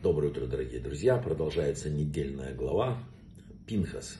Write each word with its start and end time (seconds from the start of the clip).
Доброе 0.00 0.28
утро, 0.28 0.46
дорогие 0.46 0.78
друзья. 0.78 1.16
Продолжается 1.16 1.90
недельная 1.90 2.54
глава 2.54 3.02
Пинхас. 3.66 4.16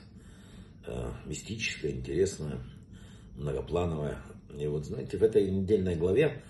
Э, 0.85 1.11
мистическая, 1.25 1.93
интересная, 1.93 2.57
многоплановая. 3.37 4.17
И 4.57 4.67
вот, 4.67 4.85
знаете, 4.85 5.17
в 5.17 5.23
этой 5.23 5.49
недельной 5.49 5.95
главе 5.95 6.43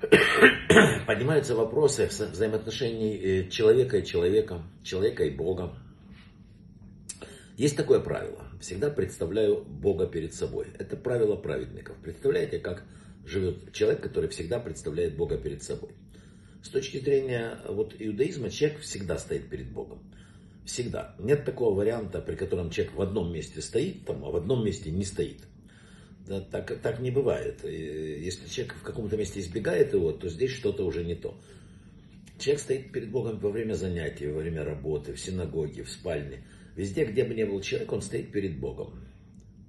поднимаются 1.06 1.54
вопросы 1.54 2.06
вза- 2.06 2.30
взаимоотношений 2.30 3.18
э, 3.18 3.48
человека 3.50 3.98
и 3.98 4.06
человека, 4.06 4.62
человека 4.82 5.24
и 5.24 5.30
Бога. 5.30 5.78
Есть 7.58 7.76
такое 7.76 8.00
правило. 8.00 8.46
Всегда 8.62 8.88
представляю 8.88 9.62
Бога 9.62 10.06
перед 10.06 10.32
собой. 10.32 10.68
Это 10.78 10.96
правило 10.96 11.36
праведников. 11.36 11.98
Представляете, 12.02 12.60
как 12.60 12.84
живет 13.26 13.74
человек, 13.74 14.02
который 14.02 14.30
всегда 14.30 14.58
представляет 14.58 15.18
Бога 15.18 15.36
перед 15.36 15.62
собой. 15.62 15.90
С 16.62 16.70
точки 16.70 16.98
зрения 16.98 17.58
вот, 17.68 17.94
иудаизма 17.98 18.50
человек 18.50 18.80
всегда 18.80 19.18
стоит 19.18 19.48
перед 19.48 19.70
Богом. 19.70 20.00
Всегда. 20.64 21.14
Нет 21.18 21.44
такого 21.44 21.74
варианта, 21.74 22.20
при 22.20 22.34
котором 22.34 22.70
человек 22.70 22.94
в 22.94 23.00
одном 23.00 23.32
месте 23.32 23.62
стоит, 23.62 24.04
там, 24.04 24.24
а 24.24 24.30
в 24.30 24.36
одном 24.36 24.64
месте 24.64 24.90
не 24.90 25.04
стоит. 25.04 25.38
Да, 26.26 26.40
так, 26.42 26.78
так 26.82 27.00
не 27.00 27.10
бывает. 27.10 27.64
Если 27.64 28.48
человек 28.48 28.74
в 28.74 28.82
каком-то 28.82 29.16
месте 29.16 29.40
избегает 29.40 29.94
его, 29.94 30.12
то 30.12 30.28
здесь 30.28 30.50
что-то 30.50 30.84
уже 30.84 31.04
не 31.04 31.14
то. 31.14 31.40
Человек 32.38 32.60
стоит 32.60 32.92
перед 32.92 33.10
Богом 33.10 33.38
во 33.38 33.50
время 33.50 33.74
занятий, 33.74 34.26
во 34.26 34.40
время 34.40 34.62
работы, 34.62 35.14
в 35.14 35.20
синагоге, 35.20 35.84
в 35.84 35.90
спальне. 35.90 36.44
Везде, 36.76 37.06
где 37.06 37.24
бы 37.24 37.34
ни 37.34 37.44
был 37.44 37.60
человек, 37.62 37.90
он 37.92 38.02
стоит 38.02 38.30
перед 38.30 38.60
Богом. 38.60 39.00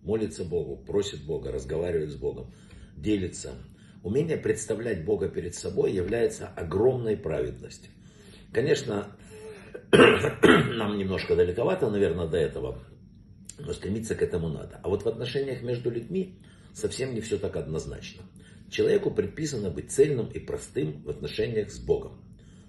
Молится 0.03 0.43
Богу, 0.43 0.76
просит 0.76 1.23
Бога, 1.23 1.51
разговаривает 1.51 2.12
с 2.12 2.15
Богом, 2.15 2.53
делится. 2.98 3.53
Умение 4.03 4.38
представлять 4.38 5.03
Бога 5.03 5.27
перед 5.27 5.55
собой 5.55 5.91
является 5.91 6.48
огромной 6.48 7.17
праведностью. 7.17 7.91
Конечно, 8.53 9.07
нам 9.91 10.98
немножко 10.98 11.35
далековато, 11.35 11.90
наверное, 11.90 12.27
до 12.27 12.38
этого, 12.38 12.79
но 13.57 13.73
стремиться 13.73 14.15
к 14.15 14.21
этому 14.21 14.49
надо. 14.49 14.79
А 14.84 14.90
вот 14.90 15.04
в 15.04 15.07
отношениях 15.07 15.62
между 15.62 15.90
людьми 15.91 16.40
совсем 16.73 17.13
не 17.13 17.21
все 17.21 17.38
так 17.38 17.57
однозначно. 17.57 18.23
Человеку 18.70 19.12
предписано 19.12 19.70
быть 19.70 19.91
цельным 19.91 20.27
и 20.27 20.40
простым 20.40 21.01
в 21.04 21.10
отношениях 21.10 21.71
с 21.71 21.79
Богом. 21.79 22.21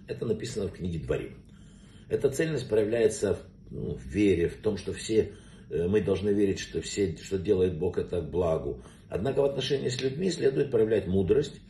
Это 0.08 0.26
написано 0.26 0.66
в 0.66 0.72
книге 0.72 0.98
Дворим. 0.98 1.36
Эта 2.08 2.28
цельность 2.30 2.68
проявляется 2.68 3.38
ну, 3.70 3.94
в 3.94 4.04
вере, 4.06 4.48
в 4.48 4.56
том, 4.56 4.76
что 4.76 4.92
все 4.92 5.32
мы 5.70 6.00
должны 6.00 6.30
верить, 6.30 6.58
что 6.58 6.80
все, 6.80 7.16
что 7.16 7.38
делает 7.38 7.78
Бог, 7.78 7.98
это 7.98 8.20
к 8.20 8.30
благу. 8.30 8.82
Однако 9.08 9.42
в 9.42 9.44
отношении 9.44 9.88
с 9.88 10.00
людьми 10.00 10.30
следует 10.30 10.70
проявлять 10.70 11.06
мудрость, 11.06 11.60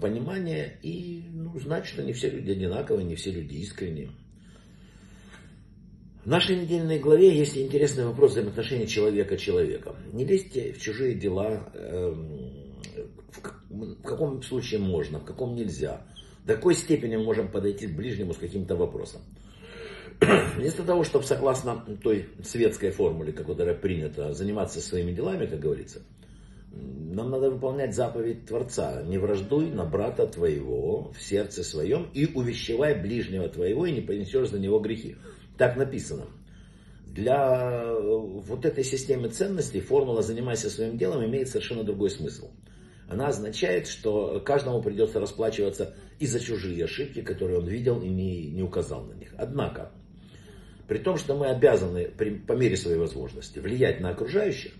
понимание 0.00 0.78
и 0.82 1.24
ну, 1.32 1.58
знать, 1.58 1.86
что 1.86 2.02
не 2.02 2.12
все 2.12 2.30
люди 2.30 2.50
одинаковые, 2.50 3.04
не 3.04 3.14
все 3.14 3.30
люди 3.30 3.54
искренние. 3.54 4.10
В 6.24 6.28
нашей 6.28 6.56
недельной 6.56 7.00
главе 7.00 7.36
есть 7.36 7.56
интересный 7.56 8.04
вопрос 8.04 8.32
взаимоотношений 8.32 8.86
человека 8.86 9.36
человека. 9.36 9.96
Не 10.12 10.24
лезьте 10.24 10.72
в 10.72 10.80
чужие 10.80 11.14
дела, 11.14 11.72
в 13.70 14.02
каком 14.02 14.42
случае 14.42 14.80
можно, 14.80 15.18
в 15.18 15.24
каком 15.24 15.56
нельзя. 15.56 16.06
До 16.44 16.54
какой 16.54 16.74
степени 16.74 17.16
мы 17.16 17.24
можем 17.24 17.50
подойти 17.50 17.88
к 17.88 17.96
ближнему 17.96 18.34
с 18.34 18.38
каким-то 18.38 18.76
вопросом. 18.76 19.22
Вместо 20.56 20.84
того, 20.84 21.04
чтобы 21.04 21.24
согласно 21.24 21.84
той 22.02 22.28
светской 22.44 22.90
формуле, 22.90 23.32
которая 23.32 23.74
принята, 23.74 24.32
заниматься 24.32 24.80
своими 24.80 25.12
делами, 25.12 25.46
как 25.46 25.60
говорится, 25.60 26.02
нам 26.72 27.30
надо 27.30 27.50
выполнять 27.50 27.94
заповедь 27.94 28.46
Творца. 28.46 29.02
Не 29.02 29.18
враждуй 29.18 29.70
на 29.70 29.84
брата 29.84 30.26
твоего 30.26 31.12
в 31.12 31.20
сердце 31.20 31.62
своем 31.62 32.08
и 32.14 32.26
увещевай 32.26 32.94
ближнего 33.00 33.48
твоего 33.48 33.86
и 33.86 33.92
не 33.92 34.00
понесешь 34.00 34.48
за 34.48 34.58
него 34.58 34.78
грехи. 34.80 35.16
Так 35.58 35.76
написано. 35.76 36.26
Для 37.06 37.94
вот 37.94 38.64
этой 38.64 38.84
системы 38.84 39.28
ценностей 39.28 39.80
формула 39.80 40.22
«занимайся 40.22 40.70
своим 40.70 40.96
делом» 40.96 41.22
имеет 41.26 41.48
совершенно 41.48 41.84
другой 41.84 42.08
смысл. 42.08 42.50
Она 43.06 43.28
означает, 43.28 43.86
что 43.86 44.40
каждому 44.40 44.80
придется 44.80 45.20
расплачиваться 45.20 45.94
и 46.18 46.26
за 46.26 46.40
чужие 46.40 46.84
ошибки, 46.84 47.20
которые 47.20 47.58
он 47.58 47.68
видел 47.68 48.00
и 48.00 48.08
не, 48.08 48.50
не 48.50 48.62
указал 48.62 49.04
на 49.04 49.12
них. 49.12 49.34
Однако, 49.36 49.92
при 50.92 50.98
том, 50.98 51.16
что 51.16 51.34
мы 51.34 51.46
обязаны 51.46 52.04
при, 52.04 52.34
по 52.34 52.52
мере 52.52 52.76
своей 52.76 52.98
возможности 52.98 53.58
влиять 53.58 54.00
на 54.00 54.10
окружающих, 54.10 54.72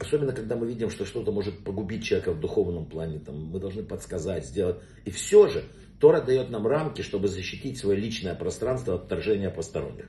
особенно 0.00 0.32
когда 0.32 0.56
мы 0.56 0.66
видим, 0.66 0.90
что 0.90 1.04
что-то 1.04 1.30
может 1.30 1.62
погубить 1.62 2.02
человека 2.02 2.32
в 2.32 2.40
духовном 2.40 2.86
плане, 2.86 3.20
там, 3.20 3.36
мы 3.36 3.60
должны 3.60 3.84
подсказать, 3.84 4.46
сделать. 4.46 4.78
И 5.04 5.12
все 5.12 5.46
же 5.46 5.62
Тора 6.00 6.20
дает 6.20 6.50
нам 6.50 6.66
рамки, 6.66 7.02
чтобы 7.02 7.28
защитить 7.28 7.78
свое 7.78 7.96
личное 7.96 8.34
пространство 8.34 8.96
от 8.96 9.04
вторжения 9.04 9.48
посторонних. 9.48 10.08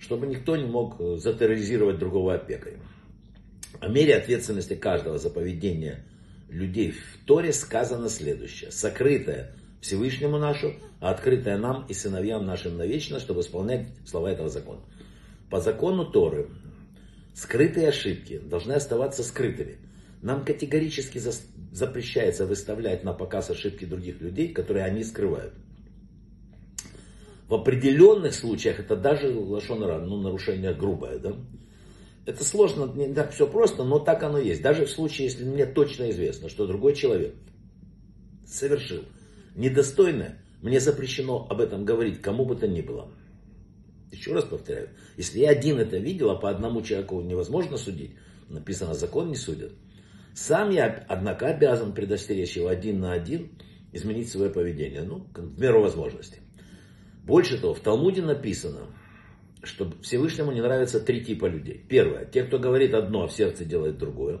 Чтобы 0.00 0.26
никто 0.26 0.56
не 0.56 0.64
мог 0.64 0.98
затерроризировать 1.18 1.98
другого 1.98 2.36
опекой. 2.36 2.78
О 3.78 3.88
мере 3.88 4.16
ответственности 4.16 4.74
каждого 4.74 5.18
за 5.18 5.28
поведение 5.28 6.02
людей 6.48 6.92
в 6.92 7.26
Торе 7.26 7.52
сказано 7.52 8.08
следующее. 8.08 8.70
Сокрытое 8.70 9.54
Всевышнему 9.82 10.38
нашу, 10.38 10.74
а 11.00 11.10
открытое 11.10 11.58
нам 11.58 11.84
и 11.88 11.92
сыновьям 11.92 12.46
нашим 12.46 12.78
навечно, 12.78 13.18
чтобы 13.18 13.40
исполнять 13.40 13.88
слова 14.06 14.28
этого 14.28 14.48
закона. 14.48 14.80
По 15.50 15.60
закону 15.60 16.06
Торы 16.06 16.48
скрытые 17.34 17.88
ошибки 17.88 18.38
должны 18.38 18.72
оставаться 18.72 19.24
скрытыми. 19.24 19.78
Нам 20.22 20.44
категорически 20.44 21.20
запрещается 21.72 22.46
выставлять 22.46 23.02
на 23.02 23.12
показ 23.12 23.50
ошибки 23.50 23.84
других 23.84 24.20
людей, 24.20 24.52
которые 24.52 24.84
они 24.84 25.02
скрывают. 25.02 25.52
В 27.48 27.54
определенных 27.54 28.34
случаях 28.34 28.78
это 28.78 28.94
даже 28.94 29.36
лошонара, 29.36 29.98
ну, 29.98 30.22
нарушение 30.22 30.74
грубое, 30.74 31.18
да? 31.18 31.34
Это 32.24 32.44
сложно, 32.44 32.84
не 32.94 33.12
так 33.12 33.32
все 33.32 33.48
просто, 33.48 33.82
но 33.82 33.98
так 33.98 34.22
оно 34.22 34.38
есть. 34.38 34.62
Даже 34.62 34.86
в 34.86 34.90
случае, 34.90 35.26
если 35.26 35.44
мне 35.44 35.66
точно 35.66 36.08
известно, 36.12 36.48
что 36.48 36.68
другой 36.68 36.94
человек 36.94 37.34
совершил 38.46 39.02
недостойное, 39.54 40.42
мне 40.60 40.80
запрещено 40.80 41.46
об 41.48 41.60
этом 41.60 41.84
говорить 41.84 42.20
кому 42.20 42.44
бы 42.44 42.56
то 42.56 42.68
ни 42.68 42.80
было. 42.80 43.12
Еще 44.10 44.32
раз 44.32 44.44
повторяю, 44.44 44.90
если 45.16 45.40
я 45.40 45.50
один 45.50 45.78
это 45.78 45.96
видел, 45.96 46.30
а 46.30 46.36
по 46.36 46.50
одному 46.50 46.82
человеку 46.82 47.20
невозможно 47.22 47.76
судить, 47.76 48.14
написано, 48.48 48.94
закон 48.94 49.28
не 49.28 49.36
судят. 49.36 49.72
Сам 50.34 50.70
я, 50.70 51.04
однако, 51.08 51.46
обязан 51.46 51.92
предостеречь 51.92 52.56
его 52.56 52.68
один 52.68 53.00
на 53.00 53.12
один, 53.12 53.52
изменить 53.92 54.30
свое 54.30 54.50
поведение, 54.50 55.02
ну, 55.02 55.26
в 55.34 55.60
меру 55.60 55.82
возможности. 55.82 56.40
Больше 57.24 57.58
того, 57.58 57.74
в 57.74 57.80
Талмуде 57.80 58.22
написано, 58.22 58.88
что 59.62 59.92
Всевышнему 60.02 60.52
не 60.52 60.60
нравятся 60.60 61.00
три 61.00 61.24
типа 61.24 61.46
людей. 61.46 61.84
Первое, 61.88 62.24
те, 62.24 62.42
кто 62.42 62.58
говорит 62.58 62.94
одно, 62.94 63.24
а 63.24 63.28
в 63.28 63.32
сердце 63.32 63.64
делает 63.64 63.98
другое. 63.98 64.40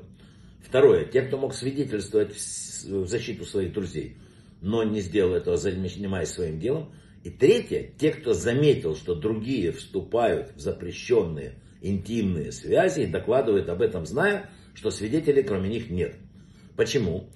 Второе, 0.62 1.04
те, 1.04 1.22
кто 1.22 1.38
мог 1.38 1.54
свидетельствовать 1.54 2.32
в 2.32 3.06
защиту 3.06 3.44
своих 3.44 3.72
друзей, 3.72 4.16
но 4.62 4.84
не 4.84 5.00
сделал 5.00 5.34
этого, 5.34 5.56
занимаясь 5.56 6.30
своим 6.30 6.58
делом. 6.58 6.92
И 7.24 7.30
третье, 7.30 7.90
те, 7.98 8.12
кто 8.12 8.32
заметил, 8.32 8.96
что 8.96 9.14
другие 9.14 9.72
вступают 9.72 10.52
в 10.54 10.60
запрещенные 10.60 11.56
интимные 11.82 12.52
связи 12.52 13.00
и 13.02 13.06
докладывают 13.06 13.68
об 13.68 13.82
этом, 13.82 14.06
зная, 14.06 14.50
что 14.74 14.90
свидетелей 14.90 15.42
кроме 15.42 15.68
них 15.68 15.90
нет. 15.90 16.14
Почему? 16.76 17.28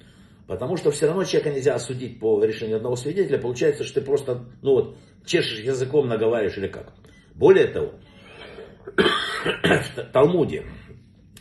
Потому 0.47 0.77
что 0.77 0.93
все 0.93 1.09
равно 1.09 1.25
человека 1.25 1.51
нельзя 1.51 1.75
осудить 1.75 2.21
по 2.21 2.43
решению 2.45 2.77
одного 2.77 2.95
свидетеля. 2.95 3.39
Получается, 3.39 3.83
что 3.83 4.01
ты 4.01 4.07
просто, 4.07 4.47
ну 4.63 4.75
вот, 4.75 4.97
чешешь 5.25 5.65
языком, 5.65 6.07
наговариваешь 6.07 6.57
или 6.57 6.69
как. 6.69 6.95
Более 7.35 7.67
того, 7.67 7.95
в 9.65 10.13
Талмуде, 10.13 10.65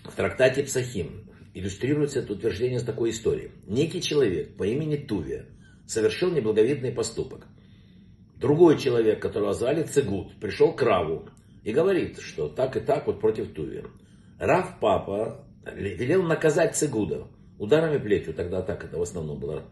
в 0.03 0.15
трактате 0.15 0.63
Псахим, 0.63 1.29
иллюстрируется 1.53 2.19
это 2.19 2.33
утверждение 2.33 2.79
с 2.79 2.83
такой 2.83 3.11
историей. 3.11 3.51
Некий 3.67 4.01
человек 4.01 4.57
по 4.57 4.63
имени 4.63 4.97
Тувия 4.97 5.45
совершил 5.87 6.31
неблаговидный 6.31 6.91
поступок. 6.91 7.47
Другой 8.37 8.77
человек, 8.77 9.21
которого 9.21 9.53
звали 9.53 9.83
Цегут, 9.83 10.39
пришел 10.39 10.73
к 10.73 10.81
Раву 10.81 11.29
и 11.63 11.71
говорит, 11.71 12.19
что 12.19 12.47
так 12.49 12.75
и 12.77 12.79
так 12.79 13.07
вот 13.07 13.19
против 13.19 13.53
Тувия. 13.53 13.85
Рав 14.39 14.79
папа 14.79 15.45
велел 15.73 16.23
наказать 16.23 16.75
Цегуда 16.75 17.27
ударами 17.57 17.97
плетью, 17.97 18.33
тогда 18.33 18.61
так 18.61 18.83
это 18.83 18.97
в 18.97 19.01
основном 19.01 19.39
было. 19.39 19.63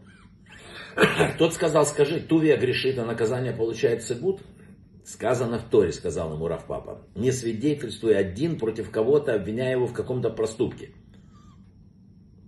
Тот 1.38 1.54
сказал, 1.54 1.84
скажи, 1.86 2.20
Тувия 2.20 2.56
грешит, 2.56 2.98
а 2.98 3.04
наказание 3.04 3.52
получает 3.52 4.02
Цегуд? 4.02 4.40
Сказано 5.04 5.58
в 5.58 5.64
Торе, 5.68 5.92
сказал 5.92 6.32
ему 6.32 6.48
Рав 6.48 6.66
папа, 6.66 7.06
не 7.14 7.30
свидетельствуй 7.30 8.16
один 8.16 8.58
против 8.58 8.90
кого-то, 8.90 9.34
обвиняя 9.34 9.72
его 9.72 9.86
в 9.86 9.92
каком-то 9.92 10.30
проступке. 10.30 10.92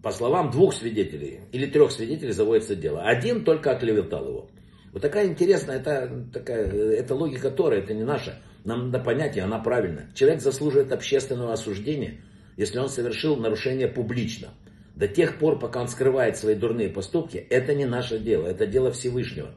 По 0.06 0.12
словам 0.12 0.52
двух 0.52 0.72
свидетелей 0.72 1.40
или 1.50 1.66
трех 1.66 1.90
свидетелей 1.90 2.30
заводится 2.30 2.76
дело. 2.76 3.02
Один 3.02 3.42
только 3.42 3.72
оклеветал 3.72 4.28
его. 4.28 4.48
Вот 4.92 5.02
такая 5.02 5.26
интересная, 5.26 5.80
это, 5.80 6.28
такая, 6.32 6.64
это 6.70 7.16
логика 7.16 7.50
Торы, 7.50 7.78
это 7.78 7.92
не 7.92 8.04
наша. 8.04 8.38
Нам 8.64 8.92
надо 8.92 9.00
понять, 9.00 9.36
и 9.36 9.40
она 9.40 9.58
правильная. 9.58 10.08
Человек 10.14 10.42
заслуживает 10.42 10.92
общественного 10.92 11.54
осуждения, 11.54 12.20
если 12.56 12.78
он 12.78 12.88
совершил 12.88 13.34
нарушение 13.34 13.88
публично. 13.88 14.50
До 14.94 15.08
тех 15.08 15.40
пор, 15.40 15.58
пока 15.58 15.80
он 15.80 15.88
скрывает 15.88 16.36
свои 16.36 16.54
дурные 16.54 16.88
поступки, 16.88 17.38
это 17.38 17.74
не 17.74 17.84
наше 17.84 18.20
дело, 18.20 18.46
это 18.46 18.64
дело 18.64 18.92
Всевышнего. 18.92 19.50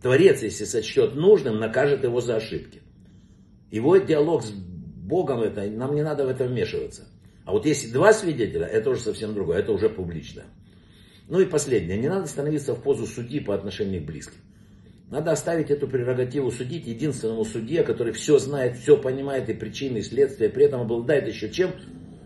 Творец, 0.00 0.40
если 0.40 0.66
сочтет 0.66 1.16
нужным, 1.16 1.58
накажет 1.58 2.04
его 2.04 2.20
за 2.20 2.36
ошибки. 2.36 2.80
Его 3.72 3.96
диалог 3.96 4.44
с 4.44 4.52
Богом, 4.52 5.40
это, 5.40 5.64
нам 5.64 5.96
не 5.96 6.04
надо 6.04 6.26
в 6.26 6.28
это 6.28 6.44
вмешиваться. 6.44 7.08
А 7.50 7.52
вот 7.52 7.66
если 7.66 7.90
два 7.90 8.12
свидетеля, 8.12 8.64
это 8.64 8.90
уже 8.90 9.00
совсем 9.00 9.34
другое, 9.34 9.58
это 9.58 9.72
уже 9.72 9.88
публично. 9.88 10.44
Ну 11.28 11.40
и 11.40 11.46
последнее, 11.46 11.98
не 11.98 12.08
надо 12.08 12.28
становиться 12.28 12.76
в 12.76 12.80
позу 12.80 13.06
судьи 13.06 13.40
по 13.40 13.56
отношению 13.56 14.02
к 14.02 14.04
близким. 14.06 14.38
Надо 15.10 15.32
оставить 15.32 15.68
эту 15.68 15.88
прерогативу 15.88 16.52
судить 16.52 16.86
единственному 16.86 17.44
судье, 17.44 17.82
который 17.82 18.12
все 18.12 18.38
знает, 18.38 18.76
все 18.76 18.96
понимает 18.96 19.48
и 19.48 19.54
причины, 19.54 19.98
и 19.98 20.02
следствия, 20.02 20.48
при 20.48 20.66
этом 20.66 20.82
обладает 20.82 21.26
еще 21.26 21.50
чем? 21.50 21.72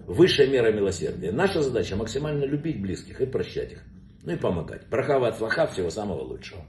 Высшая 0.06 0.46
мера 0.46 0.70
милосердия. 0.70 1.32
Наша 1.32 1.62
задача 1.62 1.96
максимально 1.96 2.44
любить 2.44 2.82
близких 2.82 3.22
и 3.22 3.24
прощать 3.24 3.72
их. 3.72 3.82
Ну 4.24 4.32
и 4.32 4.36
помогать. 4.36 4.86
Брахава 4.90 5.28
от 5.28 5.72
всего 5.72 5.88
самого 5.88 6.20
лучшего. 6.20 6.66